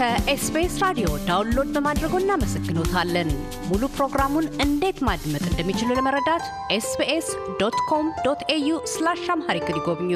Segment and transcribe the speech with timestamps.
[0.00, 3.30] ከ SBS ራዲዮ download በማድረጎ እናመሰግኖታለን።
[3.66, 6.44] ሙሉ ፕሮግራሙን እንዴት ማድመጥ እንደሚችሉ ለመረዳት
[6.76, 7.26] SBS
[7.60, 10.12] dot com dot au slash Amharic ይጎብኙ።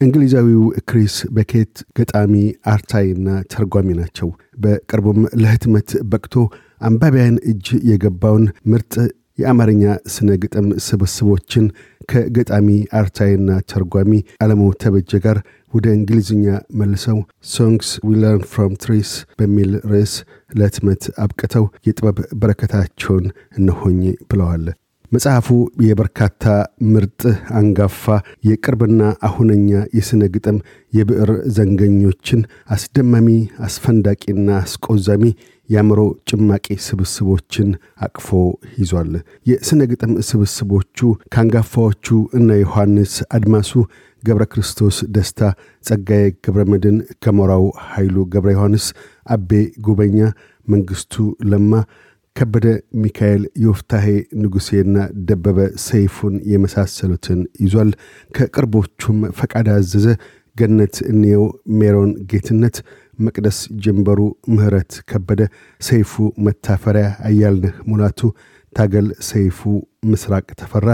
[0.00, 2.34] እንግሊዛዊው ክሪስ በኬት ገጣሚ
[2.72, 4.28] አርታይና ተርጓሚ ናቸው።
[4.58, 6.36] በቅርቡም ለህትመት በቅቶ
[6.80, 8.94] አንባቢያን እጅ የገባውን ምርጥ
[9.38, 9.84] የአማርኛ
[10.14, 11.66] ስነ ግጥም ስብስቦችን
[12.10, 12.68] ከገጣሚ
[12.98, 15.38] አርታይና ተርጓሚ አለሙ ተበጀ ጋር
[15.72, 16.46] ወደ እንግሊዝኛ
[16.80, 17.18] መልሰው
[17.52, 20.14] Songs We Learn from Trees በሚል ርዕስ
[20.54, 23.26] ለህትመት አብቅተው የጥበብ በረከታቸውን
[23.58, 24.64] እነሆኝ ብለዋል።
[25.12, 25.46] መጽሐፉ
[25.84, 26.44] የበርካታ
[26.88, 27.20] ምርጥ
[27.58, 28.02] አንጋፋ
[28.48, 29.68] የቅርብና አሁነኛ
[29.98, 30.58] የሥነ ግጥም
[30.92, 33.28] የብዕር ዘንገኞችን አስደማሚ
[33.68, 35.24] አስፈንዳቂና አስቆዛሚ
[35.68, 37.68] የአእምሮ ጭማቂ ስብስቦችን
[38.00, 38.28] አቅፎ
[38.78, 39.10] ይዟል።
[39.46, 40.98] የሥነ ግጥም ስብስቦቹ
[41.32, 42.06] ከአንጋፋዎቹ
[42.38, 43.72] እነ ዮሐንስ አድማሱ፣
[44.22, 45.40] ገብረ ክርስቶስ ደስታ፣
[45.84, 48.86] ጸጋዬ ገብረ መድን፣ ገሞራው ኃይሉ ገብረ ዮሐንስ፣
[49.26, 49.50] አቤ
[49.86, 50.18] ጉበኛ፣
[50.68, 51.14] መንግሥቱ
[51.50, 51.72] ለማ
[52.36, 52.66] ከበደ
[53.02, 54.06] ሚካኤል፣ ዮፍታሄ
[54.40, 54.96] ንጉሴና
[55.28, 57.90] ደበበ ሰይፉን የመሳሰሉትን ይዟል።
[58.34, 60.06] ከቅርቦቹም ፈቃድ አዘዘ፣
[60.56, 61.44] ገነት እንየው፣
[61.78, 62.76] ሜሮን ጌትነት፣
[63.18, 64.20] መቅደስ ጀንበሩ፣
[64.54, 65.40] ምህረት ከበደ፣
[65.80, 66.12] ሰይፉ
[66.46, 68.20] መታፈሪያ፣ አያልነህ ሙላቱ፣
[68.72, 69.58] ታገል ሰይፉ፣
[70.10, 70.86] ምስራቅ ተፈራ፣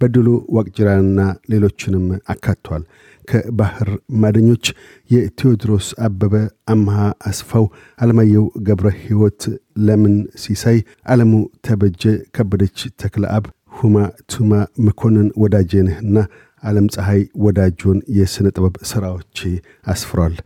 [0.00, 2.82] በድሉ ዋቅጅራንና ሌሎችንም አካቷል።
[3.28, 3.90] ከባህር
[4.22, 4.64] ማደኞች
[5.10, 6.34] የቴዎድሮስ አበበ፣
[6.68, 6.96] አምሃ
[7.30, 7.66] አስፋው፣
[7.98, 9.42] አለማየሁ ገብረ ሕይወት፣
[9.86, 10.78] ለምን ሲሳይ፣
[11.08, 11.32] ዓለሙ
[11.66, 12.02] ተበጀ፣
[12.36, 13.46] ከበደች ተክለአብ፣
[13.78, 13.96] ሁማ
[14.32, 14.52] ቱማ፣
[14.86, 16.16] መኮንን ወዳጄነህና
[16.62, 19.38] ዓለም ፀሐይ ወዳጆን የሥነ ጥበብ ሥራዎች
[19.86, 20.36] አስፍሯል።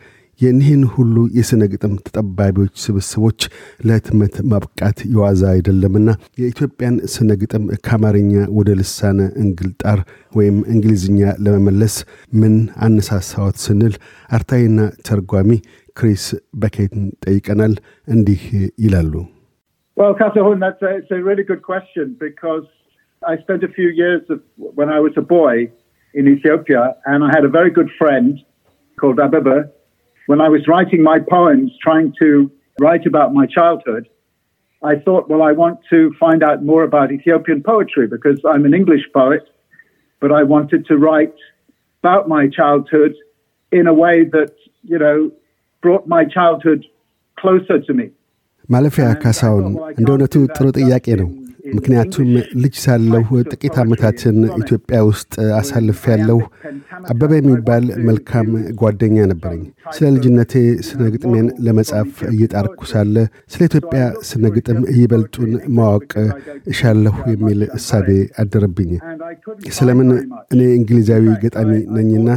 [0.41, 3.41] የኒህን ሁሉ የሥነ ግጥም ተጠባቢዎች ስብስቦች
[3.87, 6.09] ለህትመት ማብቃት የዋዛ አይደለምና
[6.41, 10.01] የኢትዮጵያን ስነ ግጥም ከአማርኛ ወደ ልሳነ እንግልጣር
[10.35, 11.97] ወይም እንግሊዝኛ ለመመለስ
[12.41, 12.55] ምን
[12.87, 13.97] አነሳሳዎት ስንል
[14.31, 15.51] አርታይና ተርጓሚ
[15.97, 17.75] ክሪስ በኬትን ጠይቀናል።
[18.09, 18.43] እንዲህ
[18.85, 19.13] ይላሉ።
[19.97, 22.67] Well, Katahun, that's a, it's a really good question because
[23.23, 24.39] I spent a few years of,
[24.79, 25.55] when I was a boy
[26.15, 28.39] in Ethiopia, and I had a very good friend
[28.99, 29.57] called Ababa.
[30.30, 32.30] When I was writing my poems, trying to
[32.80, 34.04] write about my childhood,
[34.84, 38.74] I thought, well, I want to find out more about Ethiopian poetry because I'm an
[38.74, 39.44] English poet,
[40.22, 41.36] but I wanted to write
[42.02, 43.14] about my childhood
[43.72, 45.32] in a way that, you know,
[45.84, 46.82] brought my childhood
[47.38, 48.08] closer to me.
[48.74, 49.66] ማለፊያ ካሳውን
[50.00, 51.30] እንደ እውነቱ ጥሩ ጥያቄ ነው።
[51.77, 52.29] ምክንያቱም
[52.63, 56.39] ልጅ ሳለሁ ጥቂት ዓመታትን ኢትዮጵያ ውስጥ አሳልፍ ያለሁ
[57.11, 58.49] አበበ የሚባል መልካም
[58.81, 59.63] ጓደኛ ነበረኝ።
[59.95, 60.53] ስለ ልጅነቴ
[60.89, 63.15] ስነ ግጥሜን ለመጻፍ እየጣርኩ ሳለ
[63.53, 66.11] ስለ ኢትዮጵያ ስነ ግጥም ይበልጡን ማወቅ
[66.73, 68.09] እሻለሁ የሚል እሳቤ
[68.43, 68.93] አደረብኝ።
[69.77, 70.11] ስለምን
[70.53, 72.29] እኔ እንግሊዛዊ ገጣሚ ነኝና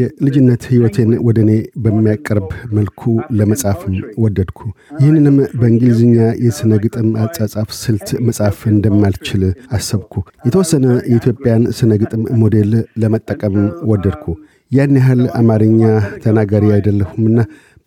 [0.00, 1.52] የልጅነት ሕይወቴን ወደ እኔ
[1.84, 3.00] በሚያቀርብ መልኩ
[3.38, 3.94] ለመጻፍም
[4.24, 4.60] ወደድኩ።
[5.00, 9.42] ይህንንም በእንግሊዝኛ የሥነ ግጥም አጻጻፍ ስልት መጻፍ እንደማልችል
[9.72, 10.14] አሰብኩ።
[10.46, 13.56] የተወሰነ የኢትዮጵያን ስነ ግጥም ሞዴል ለመጠቀም
[13.90, 14.26] ወደድኩ።
[14.70, 15.80] ያን ያህል አማርኛ
[16.22, 17.38] ተናጋሪ አይደለሁምና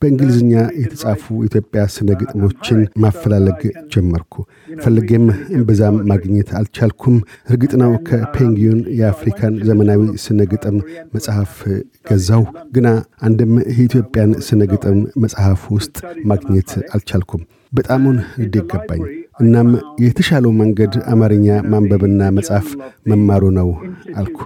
[0.02, 3.62] በእንግሊዝኛ የተጻፉ ኢትዮጵያ ስነ ግጥሞችን ማፈላለግ
[3.94, 4.34] ጀመርኩ።
[4.78, 5.26] ፈልጌም
[5.56, 7.16] እምብዛም ማግኘት አልቻልኩም።
[7.50, 10.78] እርግጥ ነው ከፔንግዩን የአፍሪካን ዘመናዊ ስነ ግጥም
[11.16, 11.54] መጽሐፍ
[12.06, 12.44] ገዛው፣
[12.76, 12.88] ግና
[13.22, 15.98] አንድም የኢትዮጵያን ስነ ግጥም መጽሐፍ ውስጥ
[16.32, 17.44] ማግኘት አልቻልኩም።
[17.74, 19.02] በጣሙን ንዴት ገባኝ።
[19.40, 19.68] እናም
[20.04, 22.68] የተሻለው መንገድ አማርኛ ማንበብና መጻፍ
[23.10, 23.70] መማሩ ነው
[24.18, 24.38] አልኩ።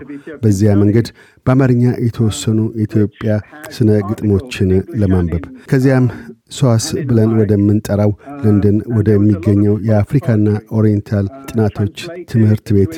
[0.44, 1.08] በዚያ መንገድ
[1.46, 3.32] በአማርኛ የተወሰኑ የኢትዮጵያ
[3.72, 4.72] ስነ ግጥሞችን
[5.02, 6.08] ለማንበብ ከዚያም
[6.52, 8.12] ሰዋስ ብለን ወደምንጠራው
[8.44, 10.48] ለንደን ወደሚገኘው የአፍሪካና
[10.78, 11.96] ኦሪየንታል ጥናቶች
[12.32, 12.96] ትምህርት ቤት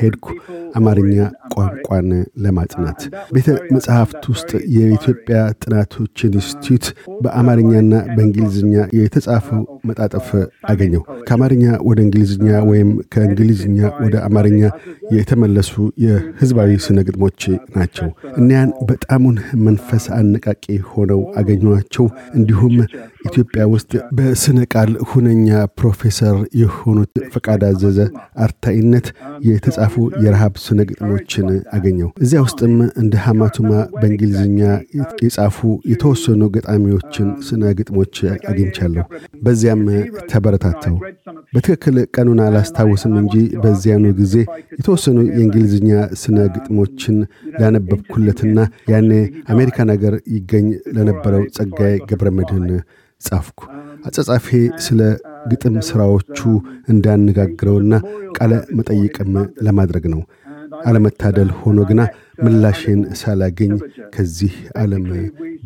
[0.00, 0.26] ሄድኩ
[0.74, 1.16] አማርኛ
[1.54, 2.08] ቋንቋን
[2.44, 3.00] ለማጥናት።
[3.32, 6.86] ቤተ መጽሐፍት ውስጥ የኢትዮጵያ ጥናቶች ኢንስቲትዩት
[7.24, 10.28] በአማርኛና በእንግሊዝኛ የተጻፈው መጣጠፍ
[10.70, 14.60] አገኘው። ከአማርኛ ወደ እንግሊዝኛ ወይም ከእንግሊዝኛ ወደ አማርኛ
[15.16, 15.72] የተመለሱ
[16.04, 17.40] የህዝባዊ ስነ ግጥሞች
[17.76, 18.08] ናቸው።
[18.40, 19.36] እኒያን በጣሙን
[19.66, 22.06] መንፈስ አነቃቂ ሆነው አገኟቸው።
[22.38, 22.74] እንዲሁም
[23.26, 25.48] ኢትዮጵያ ውስጥ በስነ ቃል ሁነኛ
[25.78, 27.98] ፕሮፌሰር የሆኑት ፈቃድ አዘዘ
[28.44, 29.06] አርታኢነት
[29.48, 29.94] የተጻፉ
[30.24, 34.60] የረሃብ ስነ ግጥሞችን አገኘው። እዚያ ውስጥም እንደ ሐማቱማ በእንግሊዝኛ
[35.22, 35.58] የጻፉ
[35.92, 38.16] የተወሰኑ ገጣሚዎችን ስነ ግጥሞች
[38.50, 39.04] አግኝቻለሁ።
[39.72, 39.82] በዚያም
[40.30, 40.94] ተበረታተው
[41.52, 44.34] በትክክል ቀኑን አላስታውስም እንጂ በዚያኑ ጊዜ
[44.74, 45.90] የተወሰኑ የእንግሊዝኛ
[46.20, 47.16] ስነ ግጥሞችን
[47.60, 48.58] ላነበብኩለትና
[48.92, 49.10] ያኔ
[49.54, 52.66] አሜሪካን ሀገር ይገኝ ለነበረው ጸጋዬ ገብረ መድህን
[53.20, 53.60] ጻፍኩ።
[54.06, 54.46] አጸጻፌ
[54.84, 55.00] ስለ
[55.50, 56.38] ግጥም ሥራዎቹ
[56.92, 57.92] እንዳነጋግረውና
[58.36, 59.32] ቃለ መጠይቅም
[59.66, 60.20] ለማድረግ ነው።
[60.86, 62.00] አለመታደል ሆኖ ግና
[62.42, 63.72] ምላሽን ሳላገኝ
[64.14, 65.04] ከዚህ ዓለም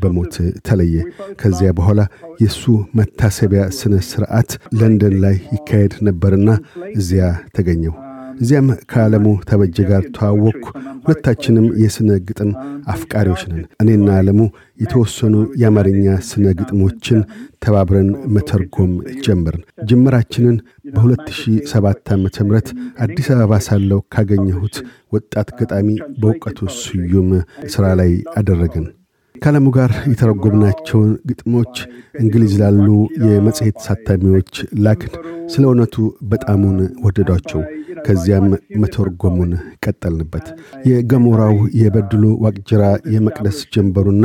[0.03, 0.35] በሞት
[0.67, 0.95] ተለየ።
[1.41, 2.01] ከዚያ በኋላ
[2.43, 2.63] የእሱ
[2.99, 6.49] መታሰቢያ ስነ ስርዓት ለንደን ላይ ይካሄድ ነበርና
[6.95, 7.27] እዚያ
[7.57, 7.95] ተገኘው።
[8.41, 10.67] እዚያም ከዓለሙ ተበጀ ጋር ተዋወቅኩ።
[11.05, 12.51] ሁለታችንም የሥነ ግጥም
[12.93, 14.41] አፍቃሪዎች ነን። እኔና ዓለሙ
[14.83, 17.21] የተወሰኑ የአማርኛ ስነ ግጥሞችን
[17.65, 18.93] ተባብረን መተርጎም
[19.27, 20.57] ጀመርን። ጅምራችንን
[20.95, 22.61] በ2007 ዓ ም
[23.05, 24.77] አዲስ አበባ ሳለው ካገኘሁት
[25.13, 25.89] ወጣት ገጣሚ
[26.21, 27.31] በእውቀቱ ስዩም
[27.73, 28.87] ሥራ ላይ አደረግን።
[29.35, 31.75] ከዓለሙ ጋር የተረጎምናቸውን ግጥሞች
[32.21, 32.87] እንግሊዝ ላሉ
[33.25, 34.53] የመጽሔት ሳታሚዎች
[34.85, 35.15] ላክን።
[35.49, 35.97] ስለ እውነቱ
[36.31, 37.63] በጣሙን ወደዷቸው።
[38.07, 38.47] ከዚያም
[38.83, 39.53] መተርጎሙን
[39.85, 40.47] ቀጠልንበት።
[40.89, 42.83] የገሞራው፣ የበድሉ ዋቅጅራ፣
[43.15, 44.25] የመቅደስ ጀንበሩና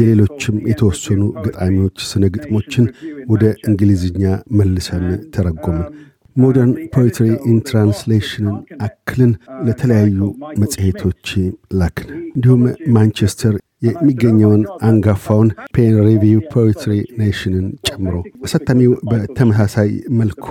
[0.00, 2.86] የሌሎችም የተወሰኑ ገጣሚዎች ስነ ግጥሞችን
[3.28, 5.88] ወደ እንግሊዝኛ መልሰን ተረጎምን።
[6.36, 9.32] Modern Poetry in Translation ን አክለን
[9.66, 10.18] ለተለያዩ
[10.62, 11.26] መጽሔቶች
[11.74, 12.62] ላክን። እንዲሁም
[12.96, 19.90] ማንቸስተር የሚገኘውን አንጋፋውን PN Review Poetry Nation ን ጨምሮ አሳታሚው በተመሳሳይ
[20.20, 20.46] መልኩ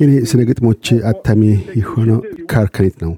[0.00, 1.42] የኔ ስነ ግጥሞች አታሚ
[1.80, 2.20] የሆነው
[2.52, 3.12] Carcanet ነው።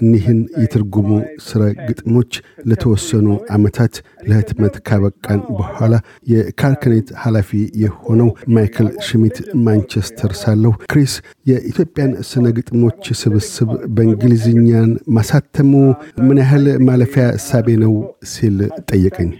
[0.00, 1.08] እኒህን የትርጉሙ
[1.46, 2.32] ስነ ግጥሞች
[2.70, 3.94] ለተወሰኑ ዓመታት
[4.28, 5.94] ለህትመት ካበቃን በኋላ
[6.32, 7.50] የ Carcanet ኃላፊ
[7.82, 11.14] የሆነው ማይክል ሽሚት ማንቸስተር ሳለሁ ክሪስ
[11.46, 15.72] የኢትዮጵያን ስነ ግጥሞች ስብስብ በእንግሊዝኛን ማሳተሙ
[16.26, 17.94] ምን ያህል ማለፊያ ሃሳብ ነው
[18.32, 18.58] ሲል
[18.90, 19.30] ጠየቀኝ።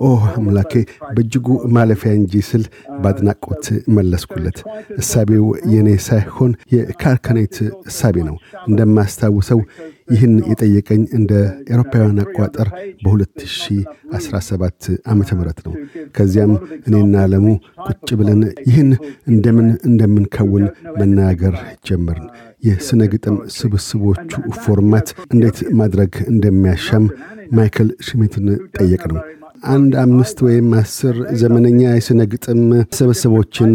[0.00, 0.72] ኦ አምላኬ
[1.14, 2.64] በእጅጉ ማለፊያ እንጂ ስል
[3.02, 3.64] በአድናቆት
[3.96, 4.58] መለስኩለት።
[4.98, 7.56] እሳቤው የእኔ ሳይሆን የካርካኔት
[7.90, 8.36] እሳቤ ነው።
[8.68, 9.60] እንደማስታውሰው
[10.08, 11.32] ይህን የጠየቀኝ እንደ
[11.72, 12.68] ኤሮፓውያን አቋጠር
[13.04, 15.22] በ2017 ዓ ም
[15.66, 15.74] ነው።
[16.16, 16.52] ከዚያም
[16.86, 17.46] እኔና ዓለሙ
[17.86, 18.90] ቁጭ ብለን ይህን
[19.28, 20.66] እንደምን እንደምንከውን
[21.00, 21.56] መናገር
[21.88, 22.28] ጀመርን።
[22.66, 24.32] የሥነ ግጥም ስብስቦቹ
[24.62, 27.06] format እንዴት ማድረግ እንደሚያሻም
[27.52, 28.46] ማይክል ሽሚትን
[28.78, 29.20] ጠየቅነው።
[29.68, 32.60] አንድ አምስት ወይም አስር ዘመነኛ የሥነ ግጥም
[32.96, 33.70] ስብስቦችን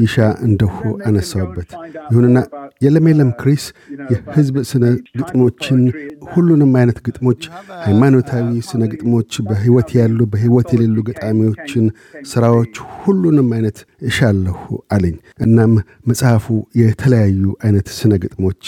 [0.00, 0.16] ይሻ
[0.46, 0.76] እንደሁ
[1.08, 1.70] አነሳውበት።
[2.10, 2.38] ይሁንና
[2.82, 3.64] የለም የለም ክሪስ
[4.12, 4.84] የሕዝብ ስነ
[5.18, 5.80] ግጥሞችን፣
[6.30, 7.42] ሁሉንም አይነት ግጥሞች፣
[7.84, 11.86] ሃይማኖታዊ ስነ ግጥሞች፣ በሕይወት ያሉ በሕይወት የሌሉ ገጣሚዎችን
[12.32, 14.58] ሥራዎች፣ ሁሉንም አይነት እሻለሁ
[14.94, 15.74] አለኝ። እናም
[16.06, 16.46] መጽሐፉ
[16.80, 18.64] የተለያዩ አይነት ስነ ግጥሞች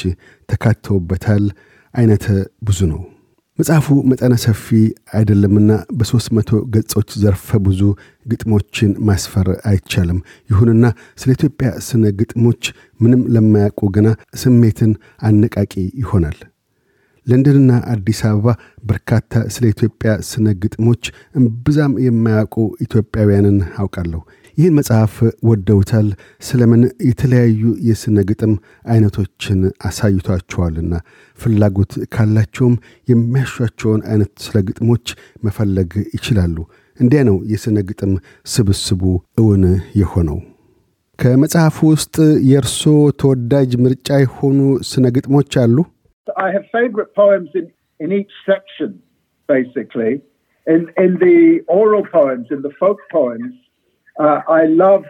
[0.48, 1.46] ተካተውበታል።
[1.94, 2.26] አይነተ
[2.62, 3.00] ብዙ ነው።
[3.62, 4.66] መጽሐፉ መጠነ ሰፊ
[5.16, 5.68] አይደለምና
[5.98, 7.80] በሦስት መቶ ገጾች ዘርፈ ብዙ
[8.26, 10.18] ግጥሞችን ማስፈር አይቻልም።
[10.50, 10.84] ይሁንና
[11.20, 12.62] ስለ ኢትዮጵያ ስነ ግጥሞች
[13.00, 14.08] ምንም ለማያውቁ ገና
[14.42, 15.72] ስሜትን አነቃቂ
[16.02, 16.38] ይሆናል።
[17.26, 18.46] ለንደንና አዲስ አበባ
[18.84, 21.02] በርካታ ስለ ኢትዮጵያ ስነ ግጥሞች
[21.38, 24.20] እምብዛም የማያውቁ ኢትዮጵያውያንን አውቃለሁ።
[24.58, 25.14] ይህን መጽሐፍ
[25.48, 26.08] ወደውታል።
[26.42, 28.52] ስለምን የተለያዩ የሥነ ግጥም
[28.92, 30.92] አይነቶችን አሳይቷቸዋልና
[31.38, 32.74] ፍላጎት ካላቸውም
[33.08, 35.06] የሚያሿቸውን አይነት ስለ ግጥሞች
[35.46, 36.56] መፈለግ ይችላሉ።
[37.00, 38.12] እንዲያ ነው የሥነ ግጥም
[38.46, 39.02] ስብስቡ
[39.38, 39.64] እውን
[40.00, 40.38] የሆነው።
[41.18, 42.16] ከመጽሐፉ ውስጥ
[42.50, 42.82] የእርሶ
[43.20, 44.58] ተወዳጅ ምርጫ የሆኑ
[44.88, 45.76] ስነ ግጥሞች አሉ?
[46.37, 47.65] I have favorite poems in,
[47.99, 49.01] in each section,
[49.49, 50.13] basically.
[50.67, 53.53] In, in the oral poems, in the folk poems,
[54.15, 55.05] uh, I love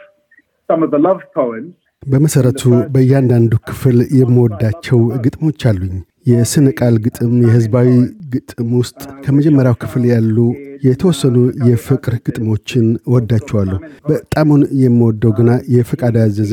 [0.70, 1.74] some of the love poems.
[2.04, 2.62] በመሠረቱ
[2.94, 5.96] በእያንዳንዱ ክፍል የምወዳቸው ግጥሞች አሉኝ።
[6.27, 7.89] የስነ ቃል ግጥም፣ የሕዝባዊ
[8.35, 10.37] ግጥም ውስጥ ከመጀመሪያው ክፍል ያሉ
[10.85, 11.37] የተወሰኑ
[11.69, 16.53] የፍቅር ግጥሞችን እወዳቸዋለሁ። በጣሙን የምወደው ግና የፍቃድ ያዘዘ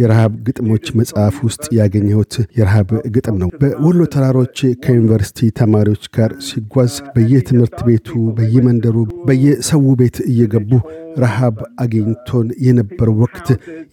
[0.00, 7.78] የረሃብ ግጥሞች መጽሐፍ ውስጥ ያገኘሁት የረሃብ ግጥም ነው። በወሎ ተራሮች ከዩኒቨርሲቲ ተማሪዎች ጋር ሲጓዝ በየትምህርት
[7.88, 8.96] ቤቱ፣ በየመንደሩ፣
[9.28, 10.72] በየሰው ቤት እየገቡ
[11.20, 13.48] ረሃብ አግኝቶን የነበረው ወቅት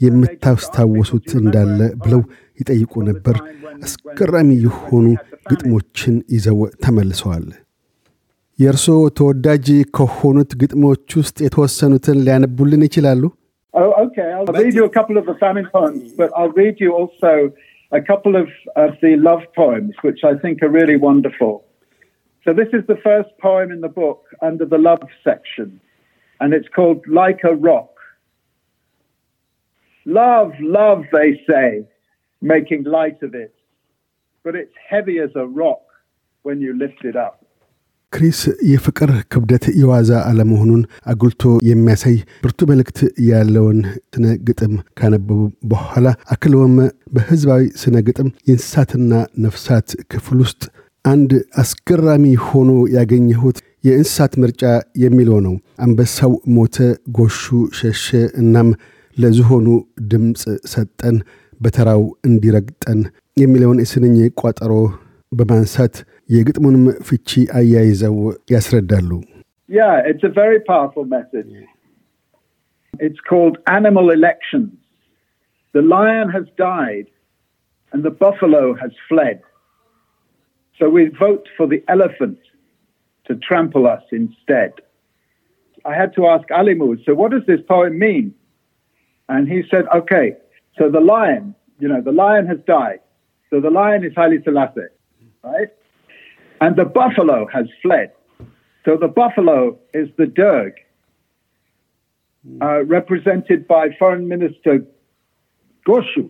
[0.05, 2.21] የምታስታወሱት እንዳለ ብለው
[2.61, 3.35] ይጠይቁ ነበር።
[3.87, 5.05] አስገራሚ የሆኑ
[5.51, 7.45] ግጥሞችን ይዘው ተመልሰዋል።
[8.59, 13.23] የእርስዎ ተወዳጅ ከሆኑት ግጥሞች ውስጥ የተወሰኑትን ሊያነቡልን ይችላሉ?
[13.73, 13.91] Oh,
[17.91, 21.53] a couple of, of the love poems, which I think are really wonderful.
[22.45, 25.79] So this is the first poem in the book under the love section,
[26.41, 27.89] and it's called Like a Rock.
[30.05, 31.85] Love, love, they say,
[32.41, 33.53] making light of it,
[34.45, 35.81] but it's heavy as a rock
[36.45, 37.35] when you lift it up.
[38.13, 38.39] ክሪስ
[38.71, 43.79] የፍቅር ክብደት የዋዛ አለመሆኑን አጉልቶ የሚያሳይ ብርቱ መልእክት ያለውን
[44.15, 45.39] ስነ ግጥም ካነበቡ
[45.71, 46.75] በኋላ አክለውም
[47.15, 49.11] በሕዝባዊ ስነ ግጥም የእንስሳትና
[49.45, 50.63] ነፍሳት ክፍል ውስጥ
[51.05, 54.63] አንድ አስገራሚ ሆኖ ያገኘሁት የእንስሳት ምርጫ
[55.03, 56.77] የሚለው ነው። አንበሳው ሞተ፣
[57.17, 57.43] ጎሹ
[57.79, 58.07] ሸሸ፣
[58.41, 58.69] እናም
[59.17, 59.67] ለዝሆኑ
[60.11, 60.41] ድምፅ
[60.73, 61.15] ሰጠን
[61.64, 63.00] በተራው እንዲረግጠን
[63.42, 64.72] የሚለውን የስንኝ ቋጠሮ
[65.32, 65.94] በማንሳት
[66.34, 68.16] የግጥሙንም ፍቺ አያይዘው
[68.54, 69.10] ያስረዳሉ።
[69.68, 71.52] Yeah, it's a very powerful message.
[73.06, 74.72] It's called Animal Elections.
[75.74, 77.06] The lion has died
[77.92, 79.38] and the buffalo has fled.
[80.78, 82.38] So we vote for the elephant
[83.26, 84.72] to trample us instead.
[85.84, 88.34] I had to ask Alimu, so what does this poem mean?
[89.28, 90.26] And he said, okay,
[90.77, 92.99] so the lion, you know, the lion has died.
[93.49, 94.81] So the lion is Haile Selassie,
[95.43, 95.69] right?
[96.59, 98.11] And the buffalo has fled.
[98.85, 100.73] So the buffalo is the Derg,
[102.61, 104.85] uh, represented by Foreign Minister
[105.87, 106.29] Goshu,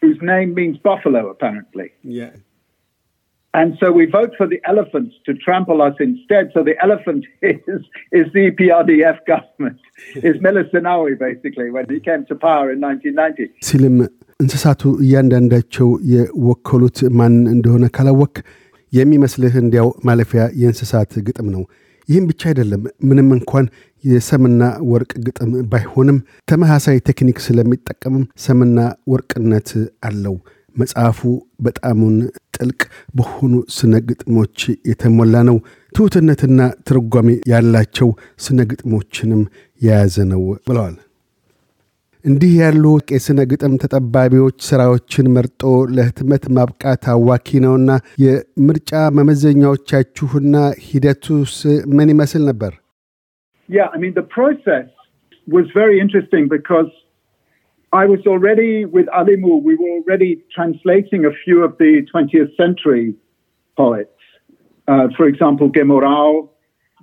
[0.00, 1.92] whose name means buffalo, apparently.
[2.02, 2.30] Yeah.
[3.53, 6.51] And so we vote for the elephants to trample us instead.
[6.53, 7.79] So the elephant is,
[8.11, 9.79] is the EPRDF government,
[10.17, 13.47] is Meles Zenawi, basically, when he came to power in 1990.
[13.67, 13.95] ሲልም
[14.39, 18.35] እንስሳቱ እያንዳንዳቸው የወከሉት ማን እንደሆነ ካላወክ
[18.93, 21.63] የሚመስልህ እንዲያው ማለፊያ የእንስሳት ግጥም ነው።
[22.09, 23.65] ይህም ብቻ አይደለም። ምንም እንኳን
[24.03, 24.61] የሰምና
[24.91, 26.17] ወርቅ ግጥም ባይሆንም
[26.51, 28.77] ተመሳሳይ ቴክኒክ ስለሚጠቀምም ሰምና
[29.13, 29.71] ወርቅነት
[30.09, 30.35] አለው።
[30.75, 31.19] መጽሐፉ
[31.65, 32.15] በጣሙን
[32.62, 32.80] ጥልቅ
[33.16, 34.58] በሆኑ ስነ ግጥሞች
[34.90, 35.56] የተሞላ ነው።
[35.96, 39.42] ትሑትነትና ትርጓሜ ያላቸው ስነ ግጥሞችንም
[39.80, 40.96] የያዘ ነው ብለዋል።
[42.24, 45.62] እንዲህ ያሉ የሥነ ግጥም ተጠባቢዎች ሥራዎችን መርጦ
[45.96, 47.90] ለህትመት ማብቃት አዋኪ ነውና
[48.24, 50.54] የምርጫ መመዘኛዎቻችሁና
[50.86, 51.56] ሂደቱስ
[51.96, 52.72] ምን ይመስል ነበር?
[53.68, 54.86] Yeah, I mean, the process
[57.92, 63.14] I was already with Alimu, we were already translating a few of the 20th century
[63.78, 64.08] poets.
[64.88, 66.48] Uh, for example, Gemorao,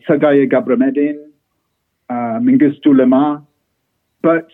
[0.07, 1.17] Sagaye Gabramedin,
[2.09, 3.23] uh, Mengistu Lema.
[4.23, 4.47] But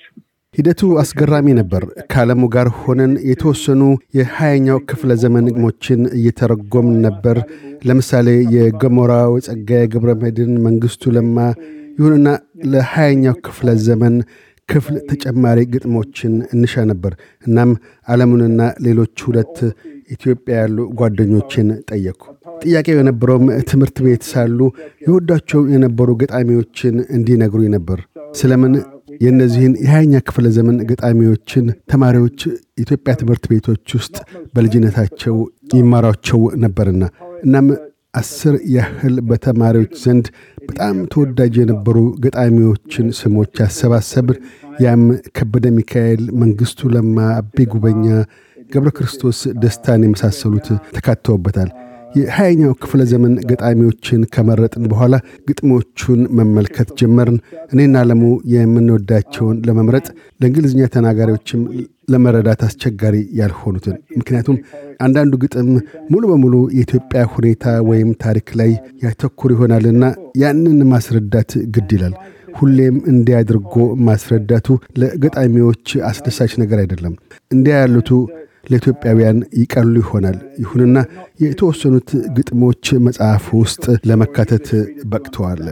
[0.56, 3.82] ሂደቱ አስገራሚ ነበር። ከዓለሙ ጋር ሆነን የተወሰኑ
[4.18, 7.38] የሀያኛው ክፍለ ዘመን ግሞችን እየተረጎም ነበር።
[7.88, 11.38] ለምሳሌ የገሞራው ጸጋዬ ገብረ መድን፣ መንግሥቱ ለማ።
[12.00, 12.28] ይሁንና
[12.74, 14.16] ለሀያኛው ክፍለ ዘመን
[14.70, 17.14] ክፍል ተጨማሪ ግጥሞችን እንሻ ነበር።
[17.46, 17.72] እናም
[18.08, 19.58] ዓለሙንና ሌሎች ሁለት
[20.10, 22.24] ኢትዮጵያ ያሉ ጓደኞችን ጠየቅኩ።
[22.64, 24.60] ጥያቄው የነበረውም ትምህርት ቤት ሳሉ
[25.06, 28.00] የወዳቸው የነበሩ ገጣሚዎችን እንዲነግሩኝ ነበር።
[28.34, 28.74] ስለምን
[29.22, 32.40] የእነዚህን የሀያኛ ክፍለ ዘመን ገጣሚዎችን ተማሪዎች
[32.84, 34.16] ኢትዮጵያ ትምህርት ቤቶች ውስጥ
[34.56, 35.36] በልጅነታቸው
[35.76, 37.04] ይማሯቸው ነበርና
[37.46, 37.68] እናም
[38.14, 40.28] አስር ያህል በተማሪዎች ዘንድ
[40.66, 44.38] በጣም ተወዳጅ የነበሩ ገጣሚዎችን ስሞች አሰባሰብን።
[44.84, 45.04] ያም
[45.38, 48.06] ከበደ ሚካኤል፣ መንግሥቱ ለማ፣ አቤ ጉበኛ፣
[48.70, 51.70] ገብረ ክርስቶስ ደስታን የመሳሰሉት ተካተውበታል።
[52.16, 55.16] የሀያኛው ክፍለ ዘመን ገጣሚዎችን ከመረጥን በኋላ
[55.48, 57.38] ግጥሞቹን መመልከት ጀመርን።
[57.74, 58.22] እኔና አለሙ
[58.54, 60.06] የምንወዳቸውን ለመምረጥ
[60.42, 61.62] ለእንግሊዝኛ ተናጋሪዎችም
[62.10, 64.58] ለመረዳት አስቸጋሪ ያልሆኑትን። ምክንያቱም
[65.00, 65.70] አንዳንዱ ግጥም
[66.12, 68.72] ሙሉ በሙሉ የኢትዮጵያ ሁኔታ ወይም ታሪክ ላይ
[69.06, 70.04] ያተኩር ይሆናልና
[70.42, 72.16] ያንን ማስረዳት ግድ ይላል።
[72.58, 73.74] ሁሌም እንዲያድርጎ
[74.08, 74.68] ማስረዳቱ
[75.02, 77.16] ለገጣሚዎች አስደሳች ነገር አይደለም።
[77.52, 78.10] እንዲያ ያሉቱ
[78.70, 80.98] ለኢትዮጵያውያን ይቀሉ ይሆናል። ይሁንና
[81.44, 84.70] የተወሰኑት ግጥሞች መጽሐፍ ውስጥ ለመካተት
[85.12, 85.64] በቅተዋል።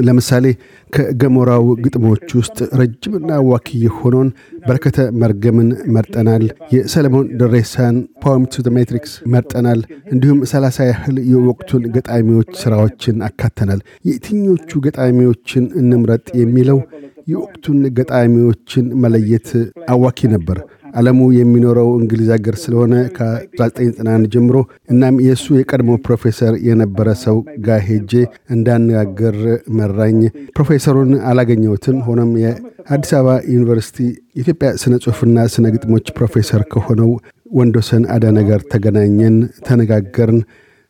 [0.00, 0.46] ለምሳሌ
[0.92, 4.28] ከገሞራው ግጥሞች ውስጥ ረጅምና ዋኪ የሆነውን
[4.66, 9.80] በረከተ መርገምን መርጠናል። የሰለሞን ደሬሳን Poem to Matrix መርጠናል።
[10.12, 16.80] እንዲሁም ሰላሳ ያህል የወቅቱን ገጣሚዎች ሥራዎችን አካተናል። የትኞቹ ገጣሚዎችን እንምረጥ የሚለው
[17.28, 19.50] የወቅቱን ገጣሚዎችን መለየት
[19.88, 20.58] አዋኪ ነበር።
[20.92, 24.56] ዓለሙ የሚኖረው እንግሊዝ ሀገር ስለሆነ ከ1991 ጀምሮ
[24.92, 28.12] እናም የእሱ የቀድሞ ፕሮፌሰር የነበረ ሰው ጋር ሄጄ
[28.56, 29.36] እንዳነጋገር
[29.78, 30.18] መራኝ።
[30.56, 33.98] ፕሮፌሰሩን አላገኘሁትም። ሆኖም የአዲስ አበባ ዩኒቨርሲቲ
[34.36, 37.10] የኢትዮጵያ ስነ ጽሑፍና ስነ ግጥሞች ፕሮፌሰር ከሆነው
[37.52, 40.40] ወንዶሰን አዳነ ጋር ተገናኘን፣ ተነጋገርን።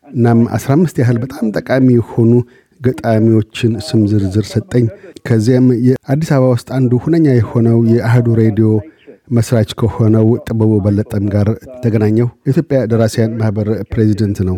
[0.05, 2.31] እናም 15 ያህል በጣም ጠቃሚ የሆኑ
[2.81, 4.85] ገጣሚዎችን ስም ዝርዝር ሰጠኝ።
[5.27, 8.69] ከዚያም የአዲስ አበባ ውስጥ አንዱ ሁነኛ የሆነው የአህዱ ሬዲዮ
[9.33, 11.47] መስራች ከሆነው ጥበቡ በለጠም ጋር
[11.83, 14.57] ተገናኘው። የኢትዮጵያ ደራሲያን ማህበር ፕሬዚደንት ነው።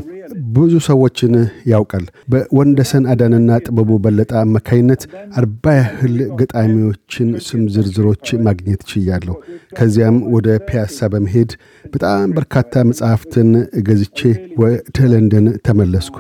[0.56, 1.34] ብዙ ሰዎችን
[1.72, 5.02] ያውቃል። በወንደሰን አዳንና ጥበቡ በለጠ አማካይነት
[5.40, 9.36] አርባ ያህል ገጣሚዎችን ስም ዝርዝሮች ማግኘት ችያለሁ።
[9.78, 11.52] ከዚያም ወደ ፒያሳ በመሄድ
[11.94, 13.52] በጣም በርካታ መጽሐፍትን
[13.88, 14.20] ገዝቼ
[14.62, 14.76] ወደ
[15.12, 16.18] ለንደን ተመለስኩ።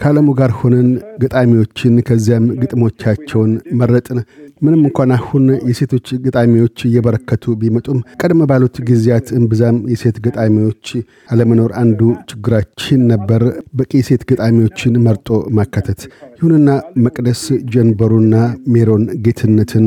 [0.00, 0.88] ከዓለሙ ጋር ሆነን
[1.22, 4.18] ገጣሚዎችን ከዚያም ግጥሞቻቸውን መረጥን።
[4.62, 10.86] ምንም እንኳን አሁን የሴቶች ገጣሚዎች እየበረከቱ ቢመጡም ቀደም ባሉት ጊዜያት እምብዛም የሴት ገጣሚዎች
[11.32, 13.42] አለመኖር አንዱ ችግራችን ነበር፣
[13.78, 16.00] በቂ ሴት ገጣሚዎችን መርጦ ማካተት።
[16.36, 16.70] ይሁንና
[17.06, 17.42] መቅደስ
[17.74, 18.34] ጀንበሩና
[18.74, 19.86] ሜሮን ጌትነትን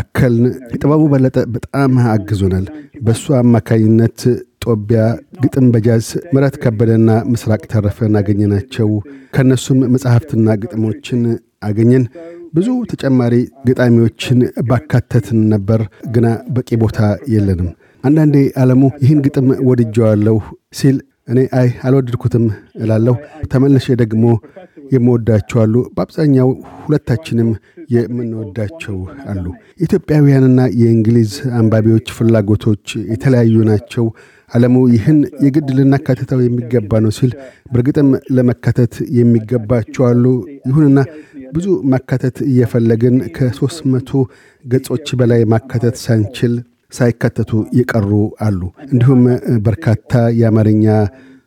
[0.00, 2.66] አከልን። ጥበቡ በለጠ በጣም አግዞናል።
[3.00, 4.20] በእሱ አማካኝነት
[4.64, 5.02] ጦቢያ፣
[5.42, 8.90] ግጥም በጃዝ ምረት ከበደና ምስራቅ ተረፈን አገኘናቸው።
[9.34, 11.22] ከእነሱም መጽሐፍትና ግጥሞችን
[11.62, 12.04] አገኘን።
[12.52, 13.34] ብዙ ተጨማሪ
[13.66, 14.38] ገጣሚዎችን
[14.68, 15.80] ባካተትን ነበር፣
[16.14, 16.98] ግና በቂ ቦታ
[17.32, 17.68] የለንም።
[18.04, 20.36] አንዳንዴ ዓለሙ ይህን ግጥም ወድጀዋለሁ
[20.78, 20.96] ሲል
[21.28, 22.44] እኔ አይ አልወደድኩትም
[22.82, 23.14] እላለሁ።
[23.52, 24.24] ተመልሼ ደግሞ
[24.94, 26.48] የምወዳቸው አሉ። በአብዛኛው
[26.80, 27.50] ሁለታችንም
[27.94, 28.96] የምንወዳቸው
[29.30, 29.44] አሉ።
[29.80, 34.06] የኢትዮጵያውያንና የእንግሊዝ አንባቢዎች ፍላጎቶች የተለያዩ ናቸው።
[34.50, 37.32] ዓለሙ ይህን የግድ ልናካትተው የሚገባ ነው ሲል
[37.72, 40.24] በእርግጥም ለመካተት የሚገባቸው አሉ።
[40.68, 40.98] ይሁንና
[41.52, 44.10] ብዙ ማካተት እየፈለግን ከሦስት መቶ
[44.64, 46.52] ገጾች በላይ ማካተት ሳንችል
[46.92, 48.10] ሳይካተቱ የቀሩ
[48.44, 49.22] አሉ። እንዲሁም
[49.66, 50.86] በርካታ የአማርኛ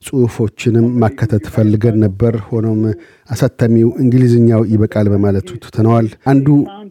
[0.03, 2.81] ጽሑፎችንም ማካተት ፈልገን ነበር። ሆኖም
[3.29, 6.47] አሳታሚው እንግሊዝኛው ይበቃል በማለቱ ትተነዋል። አንዱ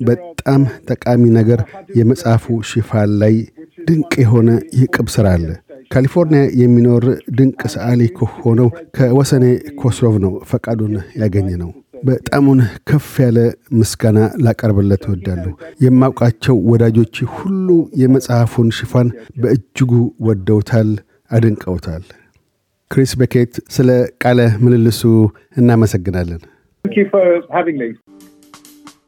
[0.09, 1.61] በጣም ጠቃሚ ነገር
[1.99, 3.35] የመጽሐፉ ሽፋን ላይ
[3.88, 4.50] ድንቅ የሆነ
[4.81, 5.49] የቅብ ሥራ አለ።
[5.92, 7.04] ካሊፎርኒያ የሚኖር
[7.38, 9.44] ድንቅ ሰዓሊ ከሆነው ከወሰኔ
[9.80, 11.70] ኮስሮቭ ነው ፈቃዱን ያገኘ ነው።
[12.04, 13.38] በጣሙን ከፍ ያለ
[13.80, 15.52] ምስጋና ላቀርብለት እወዳለሁ።
[15.84, 17.68] የማውቃቸው ወዳጆች ሁሉ
[18.02, 19.11] የመጽሐፉን ሽፋን
[19.42, 19.92] በእጅጉ
[20.26, 20.90] ወደውታል፣
[21.30, 22.02] አድንቀውታል።
[22.90, 23.90] ክሪስ በኬት ስለ
[24.22, 25.02] ቃለ ምልልሱ
[25.56, 26.42] እናመሰግናለን።